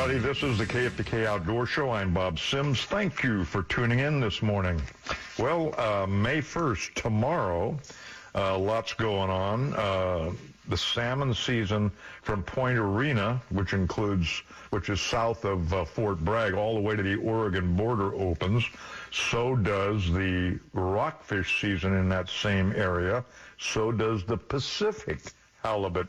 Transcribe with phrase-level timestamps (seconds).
[0.00, 0.28] everybody.
[0.28, 1.90] This is the KFBK Outdoor Show.
[1.90, 2.84] I'm Bob Sims.
[2.84, 4.80] Thank you for tuning in this morning.
[5.40, 7.76] Well, uh, May 1st, tomorrow,
[8.32, 9.74] uh, lots going on.
[9.74, 10.30] Uh,
[10.68, 11.90] the salmon season
[12.22, 14.28] from Point Arena, which includes,
[14.70, 18.64] which is south of uh, Fort Bragg, all the way to the Oregon border opens.
[19.10, 23.24] So does the rockfish season in that same area.
[23.58, 25.18] So does the Pacific
[25.64, 26.06] halibut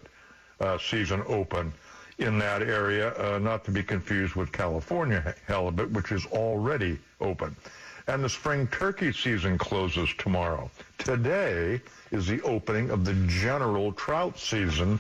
[0.60, 1.73] uh, season open
[2.20, 7.56] in that area, uh, not to be confused with California halibut, which is already open.
[8.08, 10.70] And the spring turkey season closes tomorrow.
[10.98, 15.00] Today is the opening of the general trout season,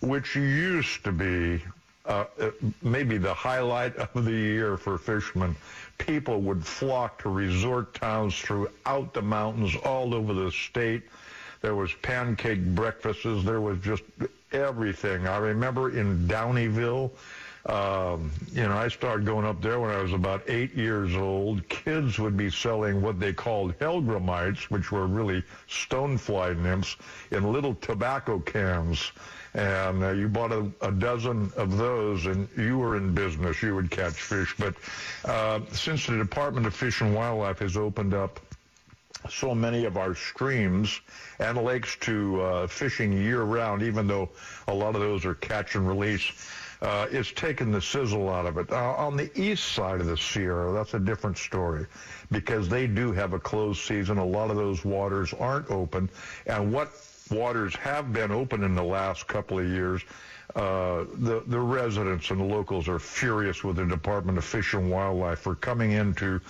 [0.00, 1.62] which used to be
[2.04, 2.50] uh, uh
[2.82, 5.56] maybe the highlight of the year for fishermen.
[5.98, 11.02] People would flock to resort towns throughout the mountains all over the state.
[11.60, 13.44] There was pancake breakfasts.
[13.44, 14.02] There was just
[14.52, 15.26] everything.
[15.26, 17.10] I remember in Downieville,
[17.66, 21.68] um, you know, I started going up there when I was about eight years old.
[21.68, 26.96] Kids would be selling what they called hellgrammites, which were really stonefly nymphs,
[27.30, 29.12] in little tobacco cans.
[29.54, 33.62] And uh, you bought a, a, dozen of those, and you were in business.
[33.62, 34.56] You would catch fish.
[34.58, 34.74] But
[35.24, 38.40] uh, since the Department of Fish and Wildlife has opened up
[39.30, 41.00] so many of our streams
[41.38, 44.28] and lakes to uh, fishing year-round, even though
[44.68, 46.30] a lot of those are catch and release.
[46.82, 48.70] Uh, it's taken the sizzle out of it.
[48.72, 51.86] Uh, on the east side of the Sierra, that's a different story
[52.32, 54.18] because they do have a closed season.
[54.18, 56.10] A lot of those waters aren't open.
[56.46, 56.90] And what
[57.32, 60.02] waters have been open in the last couple of years
[60.54, 64.90] uh, the, the residents and the locals are furious with the Department of Fish and
[64.90, 66.40] Wildlife for coming into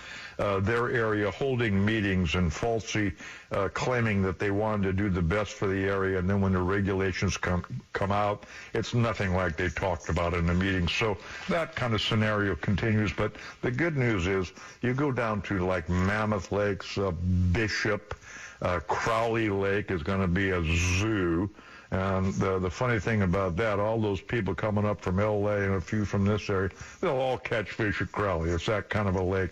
[0.40, 3.12] uh, their area, holding meetings and falsely
[3.52, 6.18] uh, claiming that they wanted to do the best for the area.
[6.18, 8.44] And then when the regulations come, come out,
[8.74, 10.88] it's nothing like they talked about in the meeting.
[10.88, 11.16] So
[11.48, 13.12] that kind of scenario continues.
[13.12, 17.12] But the good news is you go down to like Mammoth Lakes, uh,
[17.52, 18.16] Bishop,
[18.62, 21.50] uh, Crowley Lake is going to be a zoo.
[21.90, 25.64] And the, the funny thing about that, all those people coming up from L.A.
[25.64, 28.50] and a few from this area, they'll all catch fish at Crowley.
[28.50, 29.50] It's that kind of a lake.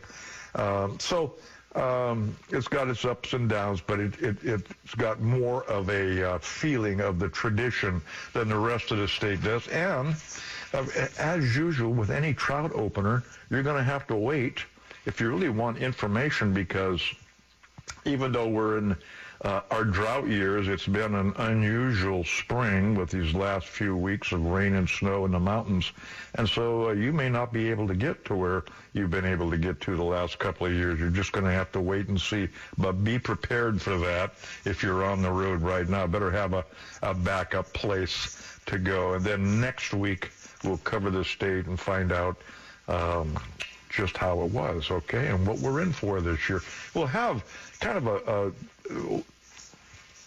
[0.55, 1.35] Um, so
[1.75, 6.33] um, it's got its ups and downs, but it, it, it's got more of a
[6.35, 8.01] uh, feeling of the tradition
[8.33, 9.69] than the rest of the state does.
[9.69, 10.15] And
[10.73, 10.87] uh,
[11.19, 14.65] as usual with any trout opener, you're going to have to wait
[15.05, 17.03] if you really want information because
[18.05, 18.97] even though we're in
[19.43, 24.45] uh, our drought years, it's been an unusual spring with these last few weeks of
[24.45, 25.93] rain and snow in the mountains.
[26.35, 29.51] And so uh, you may not be able to get to where you've been able
[29.51, 31.01] to get to the last couple of years.
[31.01, 32.49] You're just going to have to wait and see.
[32.77, 34.35] But be prepared for that
[34.67, 36.07] if you're on the road right now.
[36.07, 36.65] Better have a,
[37.03, 39.15] a backup place to go.
[39.15, 40.33] And then next week,
[40.65, 42.37] we'll cover the state and find out
[42.89, 43.39] um,
[43.91, 46.63] just how it was, okay, and what we're in for this year.
[46.95, 47.45] We'll have
[47.81, 48.53] kind of a,
[48.95, 49.23] a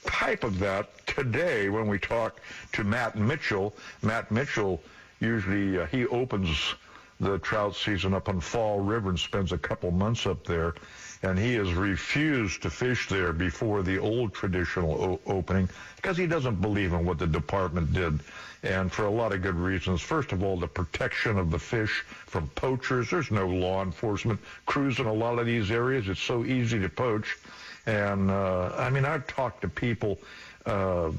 [0.06, 2.40] type of that today when we talk
[2.74, 3.74] to Matt Mitchell.
[4.02, 4.82] Matt Mitchell
[5.20, 6.76] usually uh, he opens
[7.20, 10.76] the trout season up on Fall River and spends a couple months up there.
[11.22, 16.60] And he has refused to fish there before the old traditional opening because he doesn't
[16.60, 18.20] believe in what the department did.
[18.64, 20.02] And for a lot of good reasons.
[20.02, 23.10] First of all, the protection of the fish from poachers.
[23.10, 26.08] There's no law enforcement crews in a lot of these areas.
[26.08, 27.38] It's so easy to poach.
[27.86, 30.18] And uh, I mean, I've talked to people
[30.66, 31.12] uh,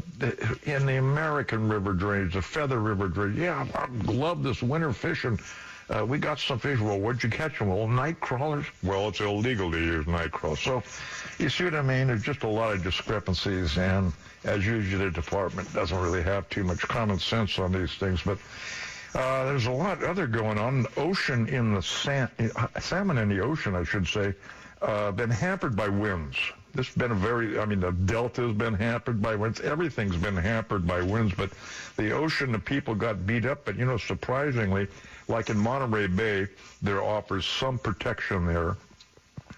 [0.65, 3.39] in the American river drainage, the Feather River drainage.
[3.39, 5.39] Yeah, I love this winter fishing.
[5.91, 6.81] Uh, we got some fish.
[6.81, 7.69] Well, where'd you catch them?
[7.69, 8.67] Well, night crawlers.
[8.83, 10.61] Well, it's illegal to use night crawlers.
[10.61, 10.83] So,
[11.39, 12.07] you see what I mean?
[12.07, 14.13] There's just a lot of discrepancies, and
[14.45, 18.23] as usual, the department doesn't really have too much common sense on these things.
[18.23, 18.39] But
[19.15, 20.87] uh, there's a lot other going on.
[20.97, 22.31] Ocean in the sand,
[22.81, 24.35] salmon in the ocean, I should say,
[24.83, 26.37] uh, been hampered by winds.
[26.75, 29.61] This has been a very, I mean, the delta has been hampered by winds.
[29.61, 31.51] Everything's been hampered by winds, but
[31.97, 33.65] the ocean, the people got beat up.
[33.65, 34.89] But, you know, surprisingly,
[35.29, 36.49] like in Monterey Bay,
[36.83, 38.77] there offers some protection there.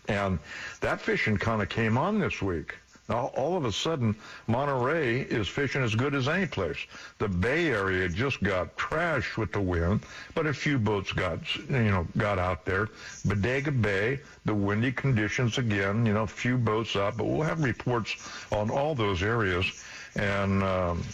[0.08, 0.38] And
[0.80, 2.74] that fishing kind of came on this week.
[3.08, 4.16] Now, all of a sudden,
[4.48, 6.78] Monterey is fishing as good as any place.
[7.18, 10.00] The Bay Area just got trashed with the wind,
[10.34, 12.88] but a few boats got, you know, got out there.
[13.24, 18.16] Bodega Bay, the windy conditions again, you know, few boats out, but we'll have reports
[18.50, 19.84] on all those areas.
[20.16, 21.04] And um,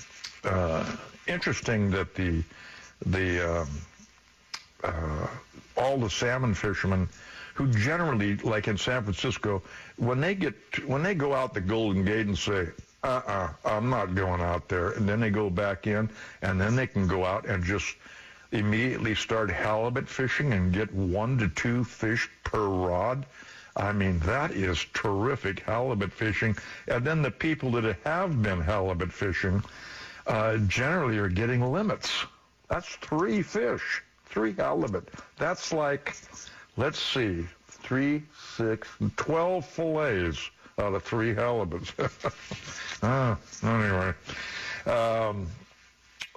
[0.44, 0.96] uh,
[1.26, 2.42] interesting that the
[3.04, 3.68] the um,
[4.82, 5.26] uh,
[5.76, 7.08] all the salmon fishermen
[7.54, 9.62] who generally, like in San Francisco,
[9.96, 10.54] when they get
[10.86, 12.68] when they go out the Golden Gate and say,
[13.02, 16.08] uh-uh, I'm not going out there, and then they go back in,
[16.40, 17.94] and then they can go out and just
[18.52, 23.26] immediately start halibut fishing and get one to two fish per rod.
[23.74, 26.56] I mean, that is terrific halibut fishing.
[26.86, 29.62] And then the people that have been halibut fishing
[30.26, 32.10] uh, generally are getting limits.
[32.68, 34.02] That's three fish,
[34.32, 35.08] three halibut.
[35.38, 36.16] That's like,
[36.76, 38.22] let's see, three,
[38.56, 41.92] six, twelve fillets out of three halibuts.
[43.02, 44.14] ah, anyway.
[44.86, 45.46] Um,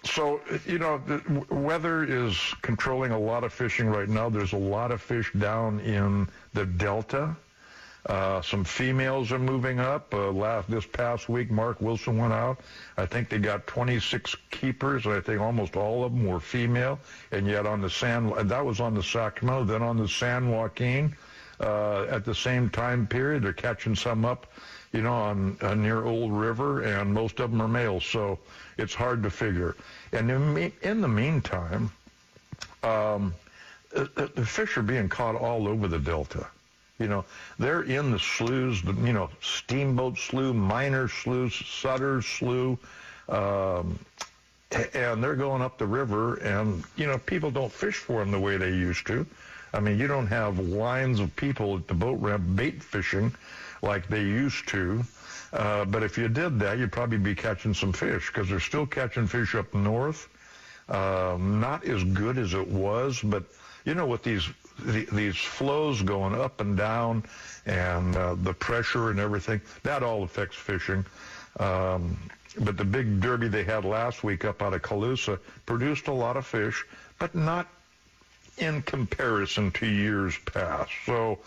[0.04, 4.30] so, you know, the weather is controlling a lot of fishing right now.
[4.30, 7.36] There's a lot of fish down in the Delta.
[8.06, 10.14] Uh, some females are moving up.
[10.14, 12.60] Uh, last this past week, Mark Wilson went out.
[12.98, 15.08] I think they got 26 keepers.
[15.08, 17.00] I think almost all of them were female.
[17.32, 19.64] And yet on the San, that was on the Sacramento.
[19.64, 21.16] Then on the San Joaquin,
[21.60, 24.46] uh, at the same time period, they're catching some up,
[24.94, 28.06] you know, on uh, near Old River, and most of them are males.
[28.06, 28.38] So
[28.78, 29.76] it's hard to figure.
[30.12, 31.92] And in, in the meantime,
[32.84, 33.34] um,
[33.90, 36.46] the, the fish are being caught all over the Delta.
[37.00, 37.26] You know,
[37.60, 42.78] they're in the sloughs, you know, Steamboat Slough, Minor Slough, Sutter Slough,
[43.28, 44.00] um,
[44.94, 48.40] and they're going up the river, and, you know, people don't fish for them the
[48.40, 49.26] way they used to.
[49.74, 53.36] I mean, you don't have lines of people at the boat ramp bait fishing
[53.82, 55.04] like they used to.
[55.52, 58.86] Uh, but if you did that, you'd probably be catching some fish because they're still
[58.86, 60.30] catching fish up north.
[60.88, 63.44] Um, not as good as it was, but
[63.86, 64.48] you know, with these
[64.80, 67.24] the, these flows going up and down
[67.66, 71.06] and uh, the pressure and everything, that all affects fishing.
[71.60, 72.18] Um,
[72.60, 76.38] but the big derby they had last week up out of Colusa produced a lot
[76.38, 76.86] of fish,
[77.20, 77.68] but not
[78.58, 80.92] in comparison to years past.
[81.06, 81.40] So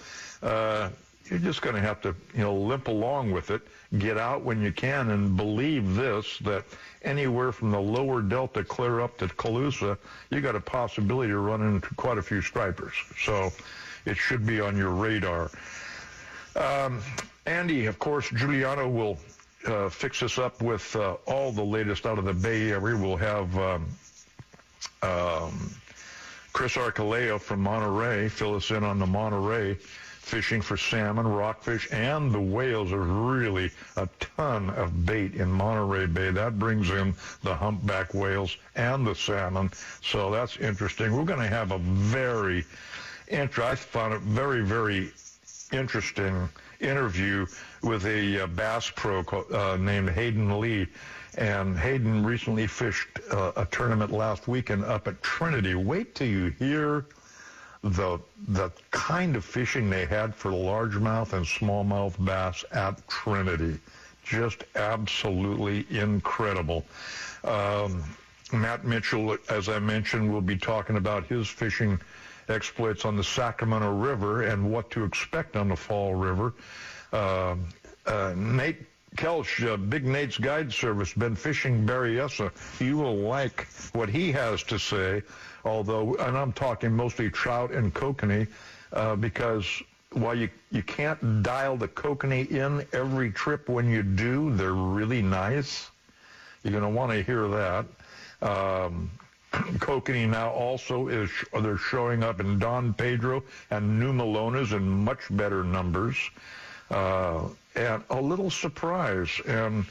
[0.43, 0.91] uh,
[1.31, 3.63] you're just going to have to, you know, limp along with it,
[3.97, 6.65] get out when you can, and believe this that
[7.03, 9.97] anywhere from the lower delta clear up to Colusa,
[10.31, 12.93] you got a possibility of running into quite a few stripers.
[13.25, 13.51] So
[14.05, 15.51] it should be on your radar.
[16.55, 17.01] Um,
[17.47, 19.19] Andy, of course, Giuliano will
[19.67, 22.97] uh, fix us up with uh, all the latest out of the Bay Area.
[22.97, 23.87] We'll have um,
[25.03, 25.71] um,
[26.53, 29.79] Chris Arcoleo from Monterey fill us in on the Monterey
[30.29, 36.05] fishing for salmon, rockfish, and the whales are really a ton of bait in Monterey
[36.05, 36.31] Bay.
[36.31, 39.71] That brings in the humpback whales and the salmon.
[40.03, 41.17] So that's interesting.
[41.17, 42.67] We're going to have a very,
[43.29, 45.13] int- I found it very, very
[45.73, 46.49] interesting
[46.81, 47.47] interview
[47.83, 50.87] with a uh, bass pro uh, named Hayden Lee.
[51.39, 55.75] And Hayden recently fished uh, a tournament last weekend up at Trinity.
[55.75, 57.07] Wait till you hear
[57.83, 58.19] the
[58.49, 63.79] the kind of fishing they had for largemouth and smallmouth bass at Trinity.
[64.25, 66.85] Just absolutely incredible.
[67.45, 68.05] Um,
[68.53, 72.01] Matt Mitchell, as I mentioned, will be talking about his fishing
[72.49, 76.55] exploits on the Sacramento River and what to expect on the Fall River.
[77.13, 77.57] Uh,
[78.07, 82.53] uh, Nate Kelch, uh, Big Nate's Guide Service, been fishing Berryessa.
[82.81, 85.23] You will like what he has to say
[85.65, 88.49] although, and I'm talking mostly trout and kokanee,
[88.93, 89.67] uh, because
[90.13, 95.23] while you, you can't dial the kokanee in every trip when you do, they're really
[95.23, 95.91] nice.
[96.63, 97.87] You're going to want to hear that.
[98.41, 99.11] Um,
[99.53, 105.21] kokanee now also is they're showing up in Don Pedro and New Melones in much
[105.31, 106.17] better numbers.
[106.91, 107.43] Uh,
[107.79, 109.41] and a little surprise.
[109.47, 109.87] And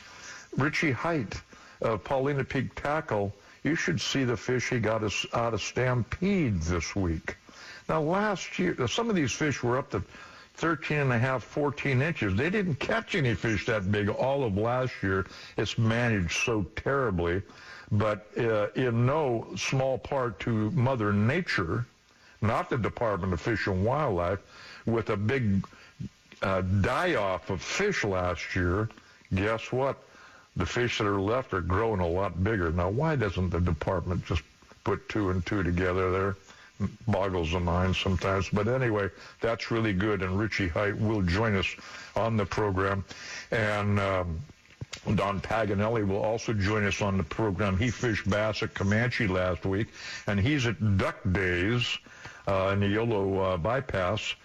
[0.58, 1.42] Richie Height,
[1.82, 6.62] uh, Paulina Peak Tackle, you should see the fish he got us out of Stampede
[6.62, 7.36] this week.
[7.90, 10.04] Now, last year, some of these fish were up to
[10.56, 12.36] 13 and a half, 14 inches.
[12.36, 15.26] They didn't catch any fish that big all of last year.
[15.56, 17.42] It's managed so terribly,
[17.92, 21.86] but uh, in no small part to Mother Nature,
[22.42, 24.40] not the Department of Fish and Wildlife,
[24.86, 25.66] with a big
[26.42, 28.90] uh, die-off of fish last year.
[29.34, 29.98] Guess what?
[30.58, 32.72] the fish that are left are growing a lot bigger.
[32.72, 34.42] Now, why doesn't the department just
[34.84, 36.36] put two and two together there?
[37.08, 38.50] Boggles the mind sometimes.
[38.50, 40.22] But anyway, that's really good.
[40.22, 41.68] And Richie Height will join us
[42.16, 43.06] on the program.
[43.52, 44.40] And um,
[45.16, 47.78] Don Paganelli will also join us on the program.
[47.78, 49.88] He fished bass at Comanche last week,
[50.26, 51.98] and he's at Duck Days
[52.48, 54.36] uh, in the Yolo uh, Bypass.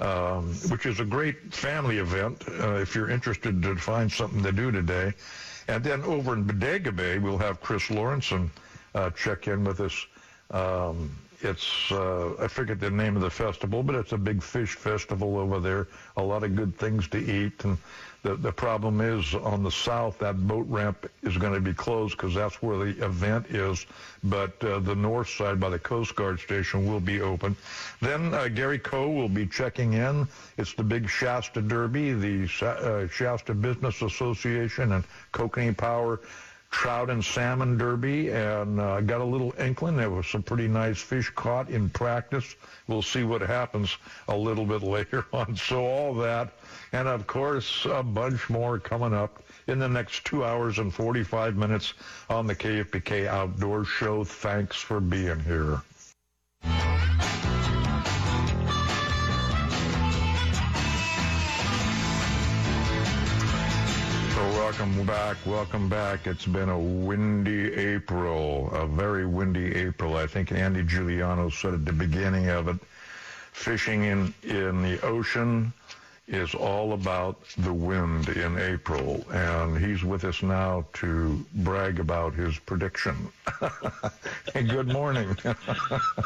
[0.00, 4.50] Um, which is a great family event uh, if you're interested to find something to
[4.50, 5.12] do today.
[5.68, 8.50] And then over in Bodega Bay, we'll have Chris Lawrenson
[8.96, 10.06] uh, check in with us.
[10.50, 14.74] Um, it's uh, I forget the name of the festival, but it's a big fish
[14.74, 15.88] festival over there.
[16.16, 17.78] A lot of good things to eat, and
[18.22, 22.16] the the problem is on the south that boat ramp is going to be closed
[22.16, 23.84] because that's where the event is.
[24.22, 27.56] But uh, the north side by the Coast Guard station will be open.
[28.00, 30.28] Then uh, Gary Coe will be checking in.
[30.56, 36.20] It's the big Shasta Derby, the uh, Shasta Business Association and Kokanee Power
[36.72, 39.96] trout and salmon derby and uh, got a little inkling.
[39.96, 42.56] There was some pretty nice fish caught in practice.
[42.88, 45.54] We'll see what happens a little bit later on.
[45.54, 46.54] So all that,
[46.92, 51.56] and of course a bunch more coming up in the next two hours and 45
[51.56, 51.94] minutes
[52.28, 54.24] on the KFBK Outdoor Show.
[54.24, 55.82] Thanks for being here.
[64.78, 65.36] Welcome back.
[65.44, 66.26] Welcome back.
[66.26, 70.16] It's been a windy April, a very windy April.
[70.16, 72.78] I think Andy Giuliano said at the beginning of it,
[73.52, 75.74] fishing in, in the ocean
[76.28, 82.32] is all about the wind in April, and he's with us now to brag about
[82.32, 83.28] his prediction.
[84.54, 85.36] good morning.
[85.44, 85.54] uh,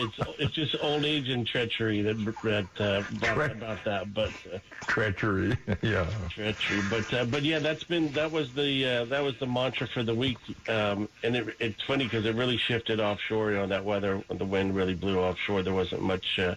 [0.00, 3.02] it's it's just old age and treachery that that uh,
[3.34, 6.82] Tre- about that, but uh, treachery, yeah, treachery.
[6.90, 10.02] But uh, but yeah, that's been that was the uh, that was the mantra for
[10.02, 10.38] the week,
[10.68, 13.52] um, and it, it's funny because it really shifted offshore.
[13.52, 15.62] You know that weather, the wind really blew offshore.
[15.62, 16.54] There wasn't much uh,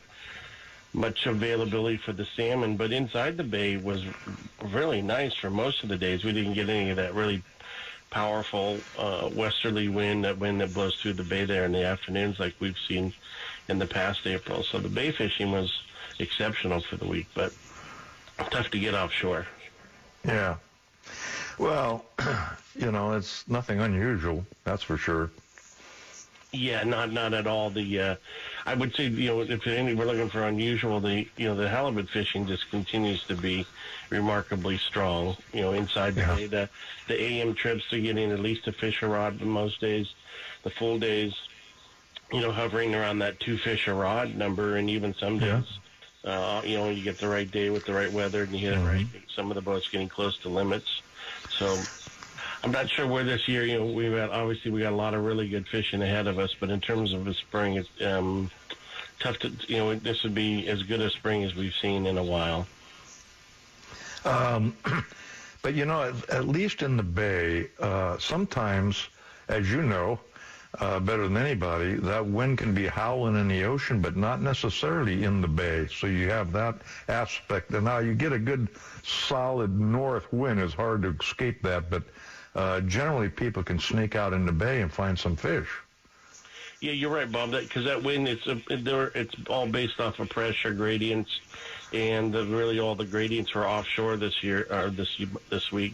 [0.94, 4.04] much availability for the salmon, but inside the bay was
[4.66, 6.24] really nice for most of the days.
[6.24, 7.44] We didn't get any of that really
[8.10, 12.40] powerful uh, westerly wind, that wind that blows through the bay there in the afternoons,
[12.40, 13.14] like we've seen
[13.70, 14.64] in the past April.
[14.64, 15.72] So the bay fishing was
[16.20, 17.54] exceptional for the week, but
[18.50, 19.48] tough to get offshore.
[20.26, 20.58] Yeah.
[21.58, 22.06] Well,
[22.76, 25.32] you know, it's nothing unusual, that's for sure.
[26.54, 27.70] Yeah, not not at all.
[27.70, 28.16] The uh,
[28.65, 31.68] I would say, you know, if any, we're looking for unusual, the you know the
[31.68, 33.65] halibut fishing just continues to be
[34.10, 35.36] remarkably strong.
[35.53, 36.36] You know, inside the yeah.
[36.36, 36.70] day, the
[37.08, 40.13] the AM trips are getting at least a fish a rod most days.
[40.63, 41.34] The full days,
[42.32, 45.63] you know, hovering around that two fish a rod number, and even some days.
[45.65, 45.77] Yeah.
[46.24, 48.75] Uh, you know, you get the right day with the right weather, and you hit
[48.75, 48.88] mm-hmm.
[48.88, 49.08] it right.
[49.36, 51.01] Some of the boats getting close to limits.
[51.50, 51.75] So
[52.63, 55.13] I'm not sure where this year, you know, we've got, obviously we got a lot
[55.15, 58.51] of really good fishing ahead of us, but in terms of the spring, it's um,
[59.20, 62.20] tough to, you know, this would be as good a spring as we've seen in
[62.20, 62.68] a while.
[64.25, 64.75] Um,
[65.63, 69.08] but you know, at, at, least in the bay, uh, sometimes,
[69.48, 70.20] as you know,
[70.80, 75.24] uh, better than anybody, that wind can be howling in the ocean, but not necessarily
[75.24, 75.88] in the bay.
[75.88, 76.75] So you have that
[77.08, 77.72] aspect.
[77.72, 78.70] And now you get a good
[79.03, 80.60] solid north wind.
[80.60, 82.03] It's hard to escape that, but
[82.55, 85.67] uh, generally people can sneak out in the bay and find some fish.
[86.81, 87.51] Yeah, you're right, Bob.
[87.51, 91.29] Because that, that, wind, it's a, it's all based off of pressure gradients,
[91.93, 95.93] and the, really all the gradients are offshore this year or this this week,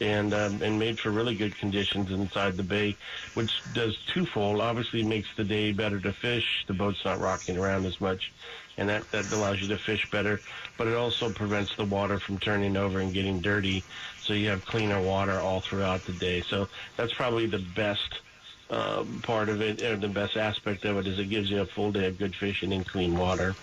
[0.00, 2.96] and um, and made for really good conditions inside the bay,
[3.34, 4.60] which does twofold.
[4.60, 6.64] Obviously, makes the day better to fish.
[6.68, 8.30] The boat's not rocking around as much,
[8.78, 10.40] and that that allows you to fish better.
[10.78, 13.82] But it also prevents the water from turning over and getting dirty
[14.30, 16.40] so you have cleaner water all throughout the day.
[16.42, 18.20] So that's probably the best
[18.70, 21.66] um, part of it, or the best aspect of it, is it gives you a
[21.66, 23.56] full day of good fishing in clean water.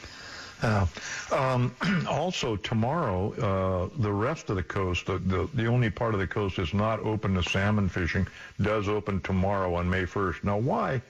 [0.61, 0.85] Uh,
[1.31, 1.73] um,
[2.09, 6.27] also, tomorrow, uh, the rest of the coast, the, the, the only part of the
[6.27, 8.27] coast is not open to salmon fishing,
[8.61, 10.43] does open tomorrow on May 1st.
[10.43, 11.01] Now, why?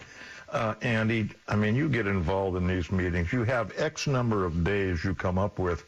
[0.49, 3.33] Uh, Andy, I mean, you get involved in these meetings.
[3.33, 5.83] You have X number of days you come up with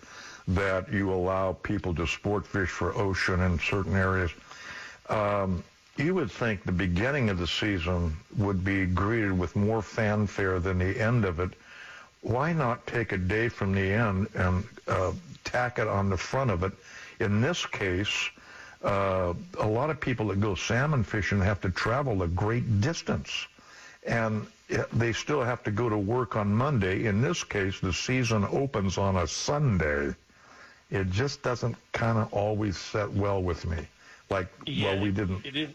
[0.49, 4.31] that you allow people to sport fish for ocean in certain areas.
[5.07, 5.63] Um,
[5.97, 10.79] you would think the beginning of the season would be greeted with more fanfare than
[10.79, 11.51] the end of it.
[12.21, 15.11] Why not take a day from the end and uh,
[15.43, 16.71] tack it on the front of it?
[17.19, 18.29] In this case,
[18.83, 23.45] uh, a lot of people that go salmon fishing have to travel a great distance.
[24.07, 24.47] And
[24.93, 27.05] they still have to go to work on Monday.
[27.05, 30.15] In this case, the season opens on a Sunday
[30.91, 33.87] it just doesn't kind of always set well with me.
[34.29, 35.45] Like, yeah, well, we didn't.
[35.45, 35.69] It is,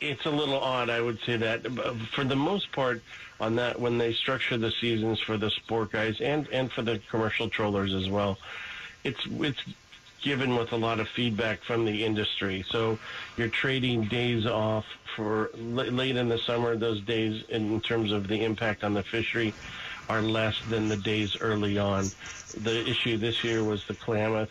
[0.00, 1.66] it's a little odd, I would say that.
[1.66, 3.02] Uh, for the most part,
[3.40, 7.00] on that, when they structure the seasons for the sport guys and, and for the
[7.10, 8.38] commercial trollers as well,
[9.04, 9.62] it's it's
[10.22, 12.64] given with a lot of feedback from the industry.
[12.70, 12.98] So
[13.36, 16.76] you're trading days off for late in the summer.
[16.76, 19.54] Those days, in terms of the impact on the fishery,
[20.08, 22.06] are less than the days early on.
[22.62, 24.50] The issue this year was the Klamath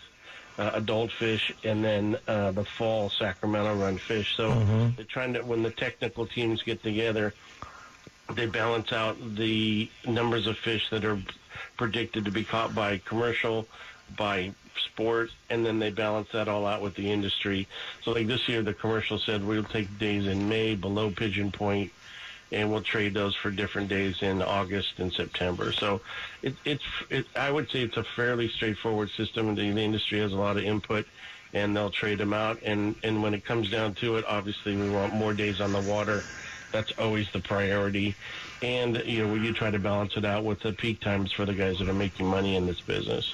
[0.58, 4.36] uh, adult fish and then uh, the fall Sacramento run fish.
[4.36, 4.90] So mm-hmm.
[4.96, 7.34] they're trying to, when the technical teams get together,
[8.34, 11.20] they balance out the numbers of fish that are
[11.78, 13.68] predicted to be caught by commercial,
[14.18, 17.68] by sport, and then they balance that all out with the industry.
[18.04, 21.92] So like this year, the commercial said we'll take days in May below pigeon point,
[22.52, 25.72] and we'll trade those for different days in August and September.
[25.72, 26.02] So
[26.42, 29.56] it, it's it, I would say it's a fairly straightforward system.
[29.56, 31.06] The, the industry has a lot of input.
[31.54, 34.90] And they'll trade them out, and and when it comes down to it, obviously we
[34.90, 36.26] want more days on the water.
[36.74, 38.18] That's always the priority
[38.62, 41.54] and you know you try to balance it out with the peak times for the
[41.54, 43.32] guys that are making money in this business.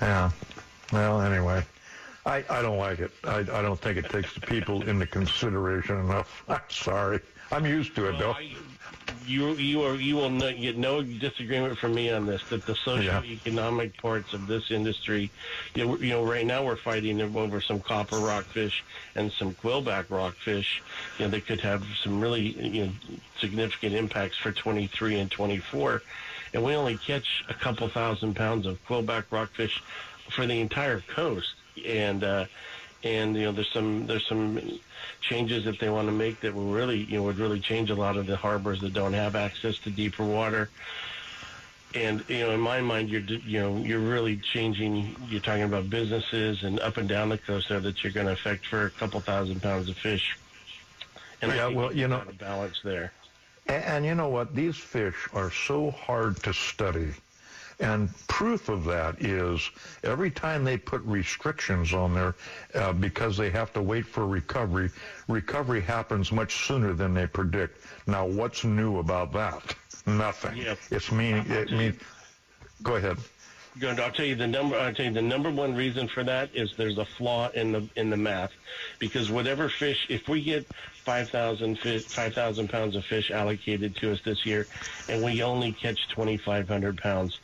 [0.00, 0.30] Yeah.
[0.92, 1.64] Well, anyway,
[2.26, 3.12] I I don't like it.
[3.24, 6.42] I I don't think it takes the people into consideration enough.
[6.48, 7.20] I'm sorry.
[7.54, 8.32] I'm used to it though.
[8.32, 8.50] I,
[9.26, 12.74] you you are you will not get no disagreement from me on this that the
[12.74, 14.00] socio-economic yeah.
[14.00, 15.30] parts of this industry
[15.74, 18.84] you know, you know right now we're fighting over some copper rockfish
[19.14, 20.82] and some quillback rockfish
[21.18, 22.92] you know that could have some really you know
[23.38, 26.02] significant impacts for 23 and 24
[26.52, 29.82] and we only catch a couple thousand pounds of quillback rockfish
[30.28, 31.54] for the entire coast
[31.86, 32.44] and uh
[33.04, 34.60] and you know there's some there's some
[35.20, 37.94] changes that they want to make that will really you know would really change a
[37.94, 40.70] lot of the harbors that don't have access to deeper water.
[41.94, 45.88] And you know in my mind you're you know you're really changing you're talking about
[45.90, 48.90] businesses and up and down the coast there that you're going to affect for a
[48.90, 50.36] couple thousand pounds of fish.
[51.42, 53.12] And yeah well you know balance there.
[53.66, 54.54] And, and you know what?
[54.54, 57.12] These fish are so hard to study
[57.80, 59.70] and proof of that is
[60.02, 62.34] every time they put restrictions on there
[62.74, 64.90] uh, because they have to wait for recovery,
[65.28, 67.84] recovery happens much sooner than they predict.
[68.06, 69.74] Now, what's new about that?
[70.06, 70.56] Nothing.
[70.56, 70.74] Yeah.
[70.90, 71.96] It's meaning, it means,
[72.82, 73.18] go ahead.
[73.78, 73.98] Good.
[73.98, 74.76] I'll tell you the number.
[74.76, 77.88] I'll tell you the number one reason for that is there's a flaw in the
[77.96, 78.52] in the math,
[79.00, 80.64] because whatever fish, if we get
[81.04, 84.68] 5,000 fish, 5,000 pounds of fish allocated to us this year,
[85.08, 87.40] and we only catch 2,500 pounds,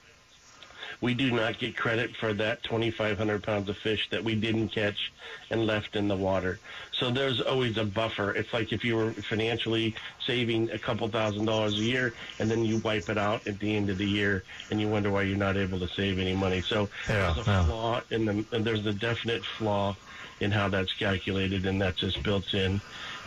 [1.00, 5.12] we do not get credit for that 2,500 pounds of fish that we didn't catch
[5.50, 6.58] and left in the water.
[6.92, 8.32] So there's always a buffer.
[8.32, 9.94] It's like if you were financially
[10.26, 13.74] saving a couple thousand dollars a year and then you wipe it out at the
[13.74, 16.60] end of the year and you wonder why you're not able to save any money.
[16.62, 17.64] So yeah, there's a yeah.
[17.64, 19.96] flaw in the, and there's a definite flaw
[20.40, 22.80] in how that's calculated and that's just built in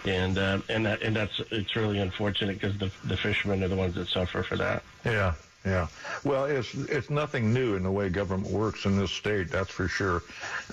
[0.06, 3.76] and uh, and that and that's it's really unfortunate because the the fishermen are the
[3.76, 4.84] ones that suffer for that.
[5.06, 5.34] Yeah,
[5.66, 5.88] yeah.
[6.24, 9.88] Well, it's it's nothing new in the way government works in this state, that's for
[9.88, 10.24] sure.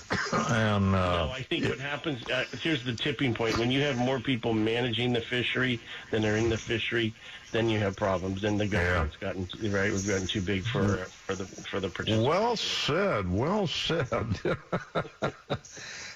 [0.33, 3.81] and uh, no, I think it, what happens uh, here's the tipping point: when you
[3.81, 7.13] have more people managing the fishery than are in the fishery,
[7.51, 8.41] then you have problems.
[8.41, 9.33] Then the government's yeah.
[9.33, 9.91] gotten right.
[9.91, 12.27] We've gotten too big for for the for the participants.
[12.27, 13.31] Well said.
[13.31, 14.07] Well said.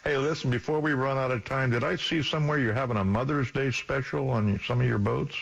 [0.04, 0.50] hey, listen.
[0.50, 3.72] Before we run out of time, did I see somewhere you're having a Mother's Day
[3.72, 5.36] special on some of your boats?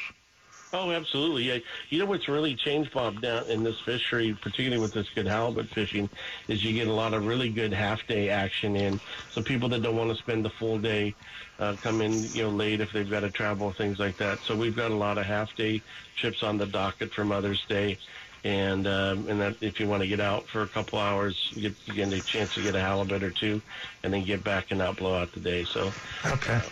[0.73, 1.43] Oh, absolutely.
[1.43, 1.59] Yeah.
[1.91, 5.69] You know what's really changed, Bob, down in this fishery, particularly with this good halibut
[5.69, 6.09] fishing,
[6.47, 8.99] is you get a lot of really good half day action in.
[9.35, 11.15] So people that don't want to spend the full day
[11.59, 14.39] uh, come in, you know, late if they've got to travel, things like that.
[14.47, 15.83] So we've got a lot of half day
[16.19, 17.99] trips on the docket for Mother's Day.
[18.45, 21.61] And um, and that if you want to get out for a couple hours, you
[21.69, 23.61] get you get a chance to get a halibut or two,
[24.03, 25.63] and then get back and not blow out the day.
[25.63, 25.93] So
[26.25, 26.69] okay, uh,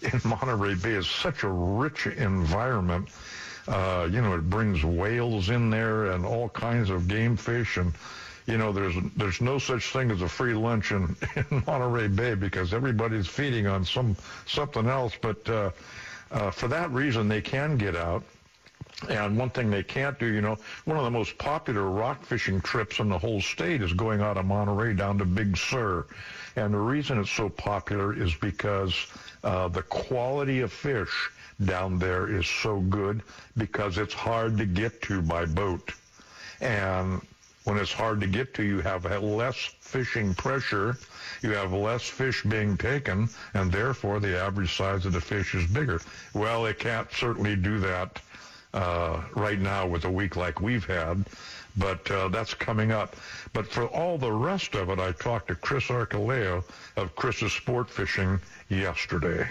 [0.00, 0.92] in Monterey Bay.
[0.92, 3.08] It's such a rich environment.
[3.68, 7.92] Uh, you know, it brings whales in there and all kinds of game fish and
[8.46, 12.34] you know, there's there's no such thing as a free lunch in, in Monterey Bay
[12.34, 15.14] because everybody's feeding on some something else.
[15.20, 15.70] But uh,
[16.30, 18.24] uh, for that reason, they can get out.
[19.08, 22.60] And one thing they can't do, you know, one of the most popular rock fishing
[22.60, 26.06] trips in the whole state is going out of Monterey down to Big Sur.
[26.54, 28.94] And the reason it's so popular is because
[29.42, 31.30] uh, the quality of fish
[31.64, 33.22] down there is so good
[33.56, 35.92] because it's hard to get to by boat.
[36.60, 37.20] And
[37.64, 40.96] when it's hard to get to, you have less fishing pressure,
[41.42, 45.66] you have less fish being taken, and therefore the average size of the fish is
[45.66, 46.00] bigger.
[46.34, 48.20] Well, it can't certainly do that
[48.74, 51.24] uh, right now with a week like we've had,
[51.76, 53.16] but uh, that's coming up.
[53.52, 56.64] But for all the rest of it, I talked to Chris Arcoleo
[56.96, 59.48] of Chris's Sport Fishing yesterday.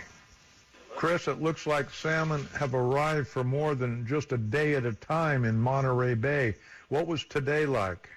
[0.95, 4.93] Chris, it looks like salmon have arrived for more than just a day at a
[4.93, 6.55] time in Monterey Bay.
[6.91, 8.09] What was today like?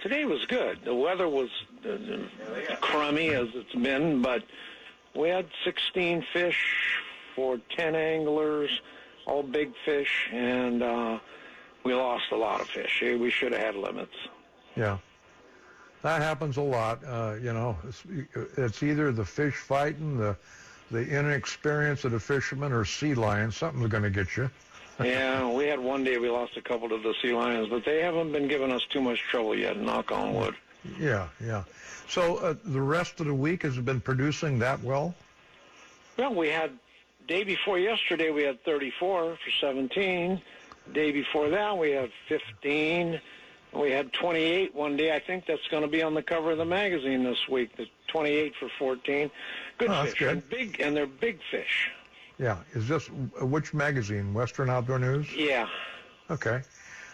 [0.00, 0.78] Today was good.
[0.84, 1.48] The weather was
[1.84, 4.44] uh, crummy as it's been, but
[5.16, 7.00] we had 16 fish
[7.34, 8.70] for 10 anglers
[9.26, 11.18] all big fish, and uh,
[11.82, 13.02] we lost a lot of fish.
[13.02, 14.14] We should have had limits.
[14.76, 14.98] Yeah.
[16.02, 17.02] That happens a lot.
[17.04, 18.04] Uh, you know, it's,
[18.56, 20.36] it's either the fish fighting, the
[20.92, 23.56] the inexperience of the fishermen, or sea lions.
[23.56, 24.48] Something's going to get you.
[25.02, 28.00] Yeah, we had one day we lost a couple to the sea lions, but they
[28.00, 29.78] haven't been giving us too much trouble yet.
[29.78, 30.54] Knock on wood.
[30.98, 31.64] Yeah, yeah.
[32.08, 35.14] So uh, the rest of the week has been producing that well.
[36.16, 36.70] Well, we had
[37.26, 40.40] Day before yesterday, we had 34 for 17.
[40.92, 43.20] Day before that, we had 15.
[43.72, 45.12] We had 28 one day.
[45.12, 47.76] I think that's going to be on the cover of the magazine this week.
[47.76, 49.30] The 28 for 14.
[49.78, 50.14] Good oh, fish.
[50.14, 50.28] Good.
[50.28, 51.90] And big, and they're big fish.
[52.38, 52.58] Yeah.
[52.74, 53.08] Is this
[53.40, 54.34] which magazine?
[54.34, 55.32] Western Outdoor News.
[55.34, 55.68] Yeah.
[56.30, 56.62] Okay.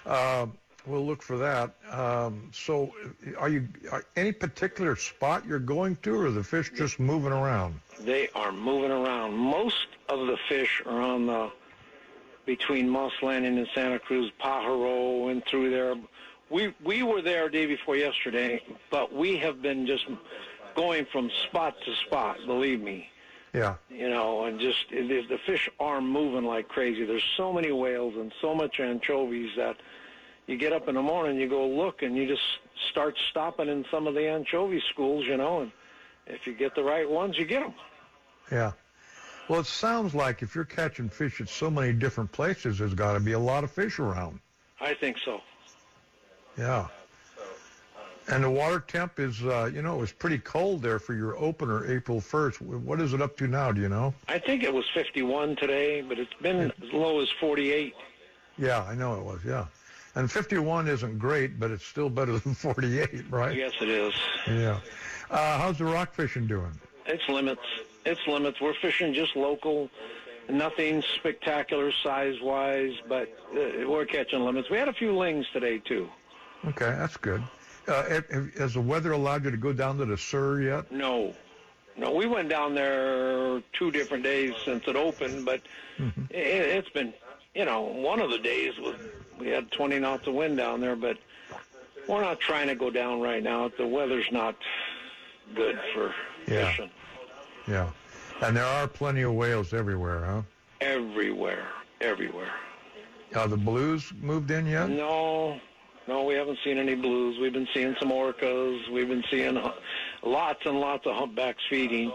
[0.04, 0.46] Uh,
[0.86, 1.74] we'll look for that.
[1.90, 2.92] Um, so,
[3.38, 7.80] are you are any particular spot you're going to, or the fish just moving around?
[8.00, 9.34] They are moving around.
[9.34, 11.50] Most of the fish are on the
[12.44, 15.94] between Moss Landing and Santa Cruz, Pajaro, and through there.
[16.50, 20.06] We we were there day before yesterday, but we have been just
[20.74, 22.38] going from spot to spot.
[22.46, 23.08] Believe me.
[23.52, 23.74] Yeah.
[23.90, 27.04] You know, and just the fish are moving like crazy.
[27.04, 29.76] There's so many whales and so much anchovies that
[30.46, 32.42] you get up in the morning, you go look, and you just
[32.90, 35.72] start stopping in some of the anchovy schools, you know, and
[36.26, 37.74] if you get the right ones, you get them.
[38.50, 38.72] Yeah.
[39.48, 43.12] Well, it sounds like if you're catching fish at so many different places, there's got
[43.14, 44.40] to be a lot of fish around.
[44.80, 45.40] I think so.
[46.56, 46.88] Yeah.
[48.28, 51.36] And the water temp is, uh, you know, it was pretty cold there for your
[51.36, 52.60] opener April 1st.
[52.60, 53.72] What is it up to now?
[53.72, 54.14] Do you know?
[54.28, 57.94] I think it was 51 today, but it's been as low as 48.
[58.58, 59.40] Yeah, I know it was.
[59.44, 59.66] Yeah.
[60.14, 63.56] And 51 isn't great, but it's still better than 48, right?
[63.56, 64.14] Yes, it is.
[64.46, 64.78] Yeah.
[65.30, 66.72] Uh, how's the rock fishing doing?
[67.06, 67.62] It's limits.
[68.06, 68.60] It's limits.
[68.60, 69.90] We're fishing just local,
[70.48, 74.70] nothing spectacular size-wise, but uh, we're catching limits.
[74.70, 76.08] We had a few lings today too.
[76.64, 77.42] Okay, that's good.
[77.88, 78.20] Uh,
[78.58, 80.90] has the weather allowed you to go down to the Sur yet?
[80.92, 81.34] No,
[81.96, 82.12] no.
[82.12, 85.62] We went down there two different days since it opened, but
[85.98, 86.22] mm-hmm.
[86.30, 87.12] it, it's been,
[87.54, 88.94] you know, one of the days was
[89.38, 91.18] we had 20 knots of wind down there, but
[92.08, 93.70] we're not trying to go down right now.
[93.76, 94.54] The weather's not
[95.54, 96.14] good for
[96.46, 96.70] yeah.
[96.70, 96.90] fishing.
[97.66, 97.90] Yeah.
[98.40, 100.42] And there are plenty of whales everywhere, huh?
[100.80, 101.66] Everywhere.
[102.00, 102.52] Everywhere.
[103.34, 104.90] Are the blues moved in yet?
[104.90, 105.60] No.
[106.08, 107.38] No, we haven't seen any blues.
[107.40, 108.90] We've been seeing some orcas.
[108.90, 109.60] We've been seeing
[110.22, 112.12] lots and lots of humpbacks feeding.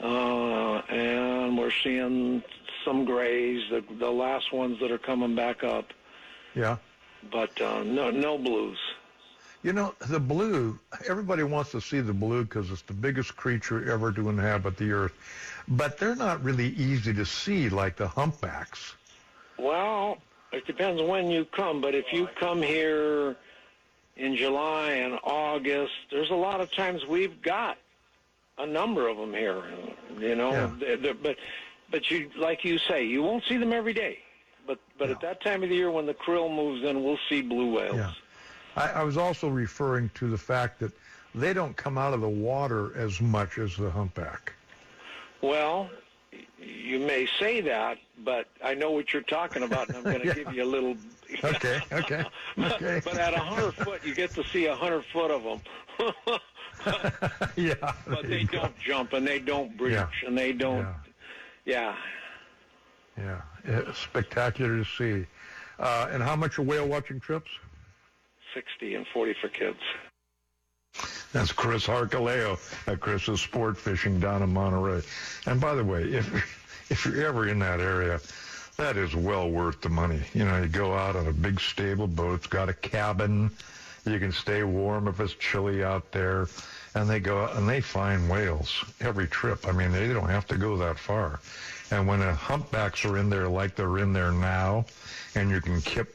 [0.00, 2.42] Uh, and we're seeing
[2.84, 5.92] some grays, the, the last ones that are coming back up.
[6.54, 6.76] Yeah.
[7.30, 8.78] But uh, no, no blues.
[9.62, 13.90] You know, the blue, everybody wants to see the blue because it's the biggest creature
[13.90, 15.12] ever to inhabit the earth.
[15.66, 18.94] But they're not really easy to see like the humpbacks.
[19.58, 20.18] Well,
[20.52, 23.36] it depends when you come, but if you come here
[24.16, 27.78] in July and August, there's a lot of times we've got
[28.58, 29.62] a number of them here,
[30.18, 30.70] you know, yeah.
[30.78, 31.36] they're, they're, but
[31.90, 34.18] but you like you say, you won't see them every day.
[34.66, 37.42] But but at that time of the year when the krill moves in, we'll see
[37.42, 37.96] blue whales.
[37.96, 38.12] Yeah.
[38.76, 40.92] I, I was also referring to the fact that
[41.34, 44.54] they don't come out of the water as much as the humpback.
[45.42, 45.90] Well,
[46.58, 50.34] you may say that, but I know what you're talking about, and I'm going to
[50.34, 50.96] give you a little.
[51.44, 52.24] okay, okay,
[52.58, 53.00] okay.
[53.04, 55.60] but at a hundred foot, you get to see a hundred foot of them.
[57.56, 57.92] yeah.
[58.06, 60.08] But they don't jump, and they don't breach, yeah.
[60.26, 60.86] and they don't.
[61.64, 61.96] Yeah.
[63.18, 63.42] Yeah.
[63.66, 63.80] yeah.
[63.88, 65.26] It's spectacular to see.
[65.78, 67.50] Uh, and how much are whale watching trips?
[68.54, 69.80] Sixty and forty for kids.
[71.32, 75.02] That's Chris Arcoleo at Chris's Sport Fishing down in Monterey.
[75.46, 76.26] And by the way, if
[76.90, 78.20] if you're ever in that area,
[78.76, 80.20] that is well worth the money.
[80.34, 82.34] You know, you go out on a big stable boat.
[82.34, 83.50] It's got a cabin.
[84.04, 86.48] You can stay warm if it's chilly out there.
[86.94, 89.66] And they go out and they find whales every trip.
[89.66, 91.40] I mean, they don't have to go that far.
[91.90, 94.86] And when the humpbacks are in there like they're in there now,
[95.34, 96.06] and you can keep,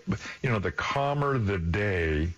[0.42, 2.30] you know, the calmer the day,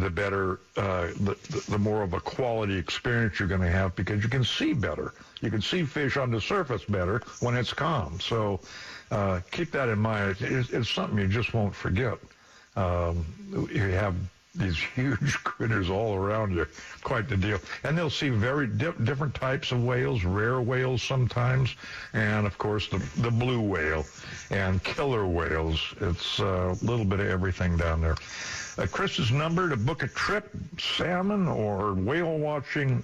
[0.00, 1.36] the better, uh, the,
[1.68, 5.14] the more of a quality experience you're going to have because you can see better.
[5.40, 8.20] You can see fish on the surface better when it's calm.
[8.20, 8.60] So
[9.10, 10.36] uh, keep that in mind.
[10.40, 12.18] It's, it's, something you just won't forget.
[12.76, 13.24] Um,
[13.72, 14.14] you have
[14.58, 16.66] these huge critters all around you.
[17.02, 17.58] Quite the deal.
[17.84, 21.74] And they'll see very di- different types of whales, rare whales sometimes,
[22.12, 24.04] and of course the, the blue whale
[24.50, 25.94] and killer whales.
[26.00, 28.16] It's a little bit of everything down there.
[28.78, 33.02] Uh, Chris's number to book a trip, salmon or whale watching,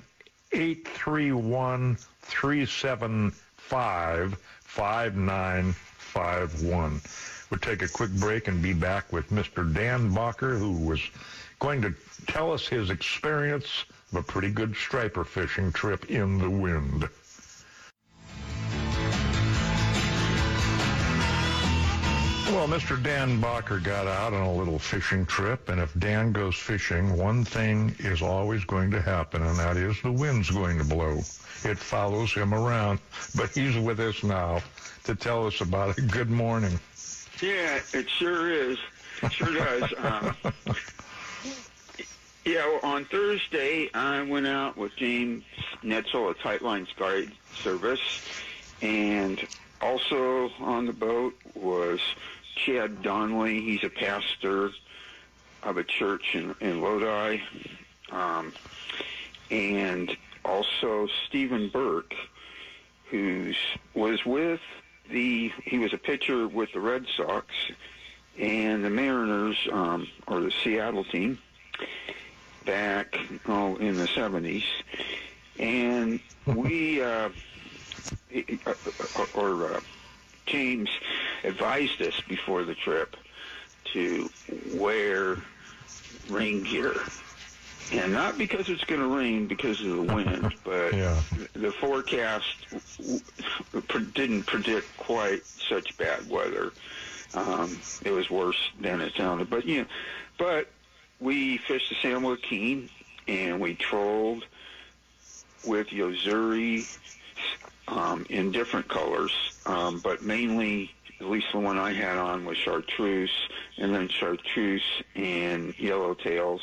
[0.53, 7.01] 831 375 5951.
[7.51, 9.71] We'll take a quick break and be back with Mr.
[9.75, 11.03] Dan Bacher, who was
[11.63, 11.95] going to
[12.27, 17.09] tell us his experience of a pretty good striper fishing trip in the wind.
[22.51, 23.01] Well, Mr.
[23.01, 27.45] Dan Bacher got out on a little fishing trip, and if Dan goes fishing, one
[27.45, 31.19] thing is always going to happen, and that is the wind's going to blow.
[31.65, 32.99] It follows him around,
[33.37, 34.61] but he's with us now
[35.05, 36.11] to tell us about it.
[36.11, 36.81] Good morning.
[37.41, 38.79] Yeah, it sure is.
[39.23, 39.95] It sure does.
[39.99, 40.37] Um,
[42.45, 45.45] yeah, well, on Thursday, I went out with James
[45.83, 47.31] Netzel at Tightlines Guide
[47.63, 48.01] Service,
[48.81, 49.47] and
[49.81, 52.01] also on the boat was
[52.57, 53.61] Chad Donnelly.
[53.61, 54.71] He's a pastor
[55.63, 57.39] of a church in, in Lodi.
[58.11, 58.53] Um,
[59.51, 62.15] and also Stephen Burke,
[63.11, 63.53] who
[63.95, 64.61] was with
[65.11, 67.47] the, he was a pitcher with the Red Sox
[68.39, 71.39] and the Mariners, um, or the Seattle team,
[72.65, 74.65] back oh, in the 70s.
[75.59, 77.31] And we, uh,
[79.35, 79.81] or uh,
[80.47, 80.91] James
[81.45, 83.17] advised us before the trip
[83.93, 84.31] to
[84.75, 85.37] wear
[86.29, 86.95] rain gear.
[87.93, 91.21] And not because it's going to rain because of the wind, but yeah.
[91.53, 92.47] the forecast
[94.15, 96.73] didn't predict quite such bad weather.
[97.35, 99.87] Um, it was worse than it sounded, but you know,
[100.39, 100.69] but
[101.23, 102.91] we fished the San Joaquin
[103.29, 104.45] and we trolled
[105.65, 106.99] with Yo-Zuri
[107.87, 109.33] um, in different colors,
[109.65, 113.31] um, but mainly, at least the one I had on was chartreuse,
[113.79, 114.83] and then chartreuse
[115.15, 116.61] and yellowtails,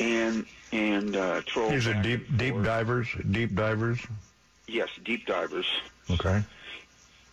[0.00, 1.70] and and uh, troll.
[1.70, 3.08] These are deep deep divers.
[3.30, 4.00] Deep divers.
[4.66, 5.66] Yes, deep divers.
[6.10, 6.42] Okay.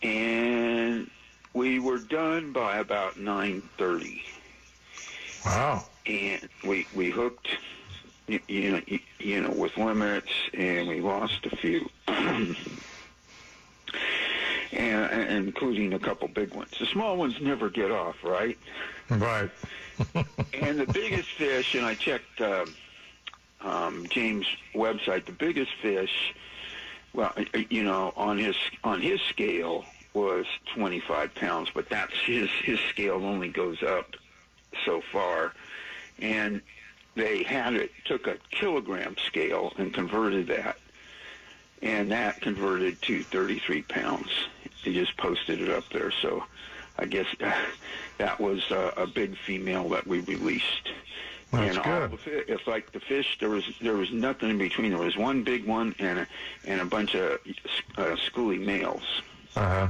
[0.02, 1.10] And
[1.54, 4.22] we were done by about nine thirty.
[5.44, 5.84] Wow.
[6.06, 7.48] And we we hooked
[8.28, 8.80] you, you know,
[9.18, 12.56] you, know, with limits, and we lost a few, and,
[14.72, 16.70] and including a couple big ones.
[16.78, 18.58] The small ones never get off, right?
[19.10, 19.50] Right.
[20.14, 22.66] and the biggest fish, and I checked uh,
[23.60, 25.26] um, James' website.
[25.26, 26.34] The biggest fish,
[27.12, 27.34] well,
[27.68, 33.24] you know, on his on his scale was 25 pounds, but that's his his scale
[33.24, 34.14] only goes up
[34.84, 35.52] so far,
[36.18, 36.60] and
[37.14, 40.76] they had it took a kilogram scale and converted that,
[41.82, 44.30] and that converted to 33 pounds.
[44.84, 46.44] They just posted it up there, so
[46.98, 47.26] I guess
[48.18, 50.90] that was a, a big female that we released.
[51.52, 52.02] That's and good.
[52.02, 53.36] all the fish, it's like the fish.
[53.38, 54.90] There was there was nothing in between.
[54.90, 56.26] There was one big one and a,
[56.64, 57.40] and a bunch of
[57.98, 59.02] uh, schooly males.
[59.54, 59.88] Uh huh.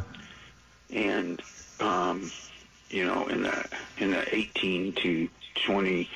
[0.90, 1.40] And
[1.78, 2.32] um,
[2.92, 3.64] you know, in the
[3.98, 5.28] in the 18 to
[5.66, 6.08] 20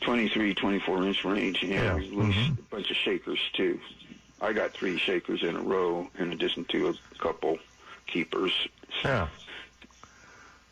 [0.00, 1.98] 23, 24 inch range, and yeah.
[1.98, 2.52] mm-hmm.
[2.52, 3.80] a bunch of shakers too.
[4.40, 7.58] I got three shakers in a row, in addition to a couple
[8.06, 8.52] keepers.
[9.02, 9.28] Yeah.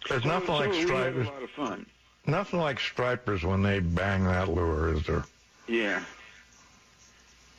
[0.08, 1.26] There's so, nothing so like stripers.
[1.26, 1.86] A lot of fun.
[2.26, 5.24] Nothing like stripers when they bang that lure, is there?
[5.66, 6.02] Yeah.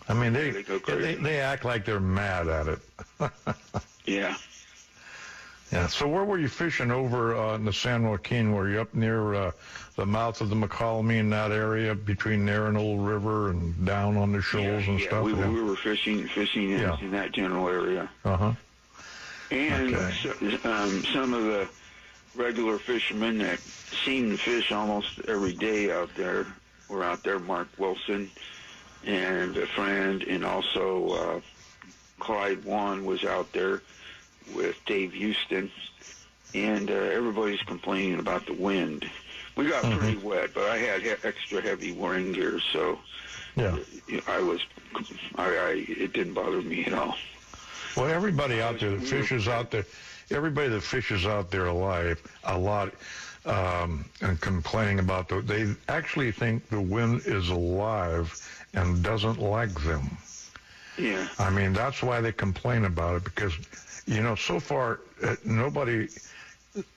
[0.08, 2.80] I mean, they They go they, they act like they're mad at it.
[4.06, 4.36] Yeah.
[5.74, 5.88] Yeah.
[5.88, 8.54] So where were you fishing over uh, in the San Joaquin?
[8.54, 9.52] Were you up near uh,
[9.96, 14.16] the mouth of the Mokelumne in that area between there and Old River and down
[14.16, 15.08] on the shoals yeah, and yeah.
[15.08, 15.24] stuff?
[15.26, 17.00] We, we were fishing fishing in, Yeah.
[17.00, 18.08] in that general area.
[18.24, 18.52] Uh huh.
[19.50, 20.14] And Okay.
[20.22, 21.68] so, um, some of the
[22.36, 26.46] regular fishermen that seem to fish almost every day out there
[26.88, 27.40] were out there.
[27.40, 28.30] Mark Wilson
[29.06, 31.42] and a friend, and also uh,
[32.20, 33.82] Clyde Wan was out there
[34.56, 35.72] with Dave Houston.
[36.56, 39.10] And uh, everybody's complaining about the wind.
[39.56, 40.00] We got Mm-hmm.
[40.00, 43.00] pretty wet, but I had he- extra heavy rain gear, so
[43.56, 43.78] Yeah.
[44.28, 44.62] I was,
[45.36, 47.16] I, I, it didn't bother me at all.
[47.98, 49.86] Well, everybody out there that fishes out there,
[50.32, 52.94] everybody that fishes out there alive a lot,
[53.46, 58.32] um, and complaining about the, they actually think the wind is alive
[58.74, 60.18] and doesn't like them.
[60.98, 61.28] Yeah.
[61.40, 63.54] I mean, that's why they complain about it because,
[64.06, 66.08] you know, so far uh, nobody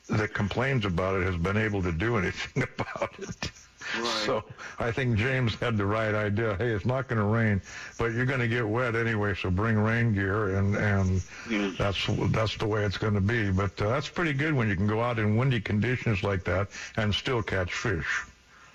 [0.08, 3.50] that complains about it has been able to do anything about it.
[3.98, 4.06] Right.
[4.24, 4.44] So
[4.80, 6.56] I think James had the right idea.
[6.56, 7.62] Hey, it's not going to rain,
[7.98, 9.34] but you're going to get wet anyway.
[9.40, 11.70] So bring rain gear, and and Yeah.
[11.78, 13.50] that's that's the way it's going to be.
[13.52, 16.68] But uh, that's pretty good when you can go out in windy conditions like that
[16.96, 18.24] and still catch fish.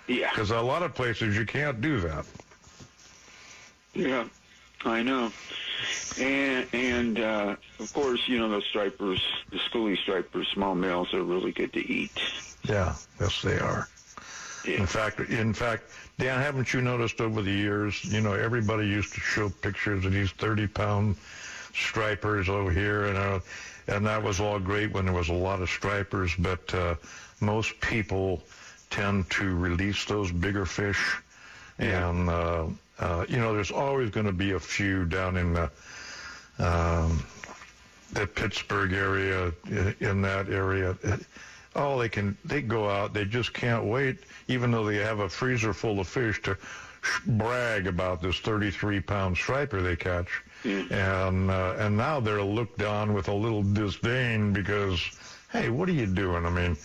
[0.08, 0.30] Yeah.
[0.30, 2.24] Because a lot of places you can't do that.
[3.94, 4.24] Yeah,
[4.84, 5.32] I know.
[6.20, 11.22] And and uh, of course, you know those stripers, the schoolie stripers, small males are
[11.22, 12.12] really good to eat.
[12.68, 13.88] Yeah, yes, they are.
[14.66, 14.76] Yeah.
[14.80, 15.84] In fact, in fact,
[16.18, 18.04] Dan, haven't you noticed over the years?
[18.04, 21.16] You know, everybody used to show pictures of these thirty-pound
[21.74, 23.40] stripers over here, and uh,
[23.88, 26.32] and that was all great when there was a lot of stripers.
[26.38, 26.94] But uh,
[27.40, 28.42] most people
[28.90, 31.16] tend to release those bigger fish,
[31.78, 32.08] Yeah.
[32.10, 32.66] and uh,
[32.98, 35.70] uh, you know, there's always going to be a few down in the
[36.58, 37.24] um,
[38.12, 39.52] the Pittsburg area,
[40.00, 40.96] in, that area.
[41.74, 43.14] Oh, they can they go out.
[43.14, 46.56] They just can't wait, even though they have a freezer full of fish, to
[47.02, 50.28] sh- brag about this 33 pound striper they catch.
[50.62, 51.26] Yeah.
[51.26, 55.00] And uh, and now they're looked on with a little disdain because,
[55.50, 56.44] hey, what are you doing?
[56.44, 56.76] I mean.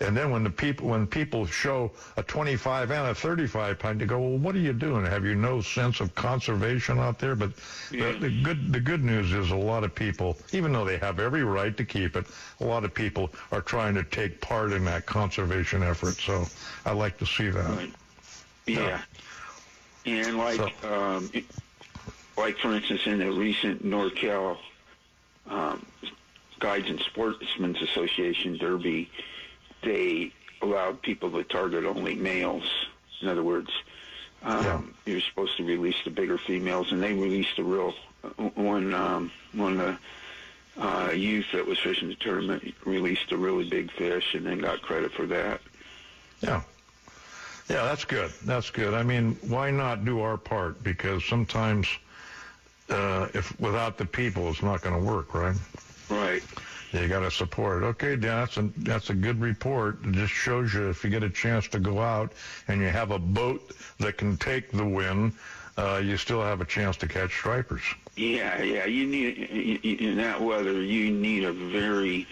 [0.00, 4.06] And then when the people when people show a 25 and a 35 pound, you
[4.06, 5.04] go, well, what are you doing?
[5.04, 7.34] Have you no sense of conservation out there?
[7.36, 7.52] But
[7.90, 8.12] Yeah.
[8.12, 11.20] the, the good the good news is a lot of people, even though they have
[11.20, 12.26] every right to keep it,
[12.60, 16.20] a lot of people are trying to take part in that conservation effort.
[16.20, 16.48] So
[16.84, 17.70] I like to see that.
[17.70, 17.94] Right.
[18.66, 19.00] Yeah.
[20.06, 21.30] And like, um,
[22.36, 24.58] like for instance, in the recent NorCal
[25.48, 25.86] um,
[26.60, 29.10] Guides and Sportsmen's Association Derby,
[29.84, 32.64] they allowed people to target only males.
[33.20, 33.70] In other words,
[34.42, 37.94] um, you're supposed to release the bigger females, and they released a real
[38.54, 38.92] one.
[38.94, 39.98] Um, one of
[40.76, 44.58] the uh, youth that was fishing the tournament released a really big fish, and then
[44.58, 45.60] got credit for that.
[46.40, 46.62] Yeah.
[47.70, 48.32] Yeah, that's good.
[48.44, 48.92] That's good.
[48.92, 50.82] I mean, why not do our part?
[50.82, 51.88] Because sometimes,
[52.90, 55.56] uh, if without the people, it's not going to work, right?
[56.10, 56.42] Right.
[56.94, 57.86] You got to support it.
[57.86, 59.98] Okay, Dan, that's a, that's a good report.
[60.04, 62.32] It just shows you if you get a chance to go out
[62.68, 65.32] and you have a boat that can take the wind,
[65.76, 67.82] uh, you still have a chance to catch stripers.
[68.16, 68.84] Yeah, yeah.
[68.84, 69.38] You need
[69.84, 70.80] in that weather.
[70.80, 72.28] You need a very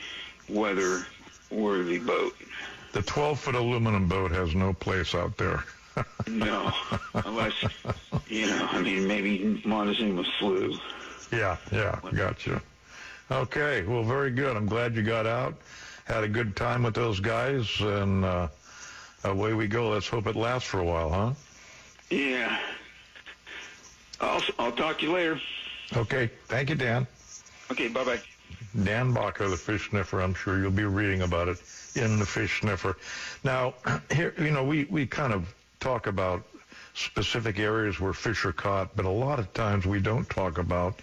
[0.48, 2.36] weather-worthy boat.
[2.92, 5.64] The 12 foot aluminum boat has no place out there.
[6.26, 6.72] No,
[7.12, 7.52] unless
[8.28, 8.66] you know.
[8.70, 10.80] I mean, maybe Montezuma Slough.
[11.30, 12.62] Yeah, yeah, gotcha.
[13.32, 14.56] Okay, well, very good.
[14.56, 15.54] I'm glad you got out,
[16.04, 18.48] had a good time with those guys, and uh,
[19.24, 19.88] away we go.
[19.88, 21.32] Let's hope it lasts for a while, huh?
[22.10, 22.58] Yeah.
[24.20, 25.40] I'll I'll talk to you later.
[25.96, 27.06] Okay, thank you, Dan.
[27.70, 27.88] Okay.
[27.88, 28.20] Bye bye.
[28.84, 30.20] Dan Bacher, the fish sniffer.
[30.20, 31.58] I'm sure you'll be reading about it
[31.94, 32.98] in the fish sniffer.
[33.44, 33.74] Now,
[34.10, 36.42] here, you know, we, we kind of talk about
[36.94, 41.00] specific areas where fish are caught, but a lot of times we don't talk about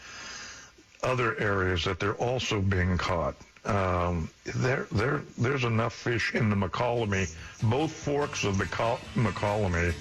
[1.04, 3.36] other areas that they're also being caught.
[3.66, 7.34] Um, there, there, there's enough fish in the Mokelumne,
[7.64, 9.94] both forks of the Col- Mokelumne,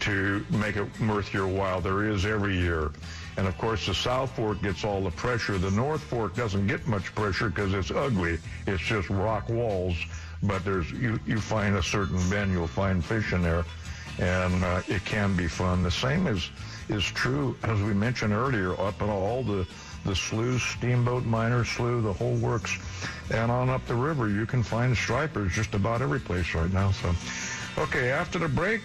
[0.00, 1.80] to make it worth your while.
[1.80, 2.92] There is every year.
[3.36, 5.58] And of course, the South Fork gets all the pressure.
[5.58, 8.38] The North Fork doesn't get much pressure because it's ugly.
[8.66, 9.96] It's just rock walls.
[10.42, 13.64] But there's you, you find a certain bend, you'll find fish in there,
[14.18, 15.82] and uh, it can be fun.
[15.82, 16.50] The same is
[16.88, 19.66] is true as we mentioned earlier up in all the
[20.08, 22.78] the sloughs, Steamboat Miner Slough, the whole works,
[23.30, 26.90] and on up the river you can find stripers just about every place right now.
[26.92, 27.14] So,
[27.76, 28.82] okay, after the break.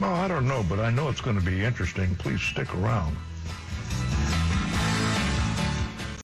[0.00, 2.14] Well, I don't know, but I know it's going to be interesting.
[2.16, 3.16] Please stick around.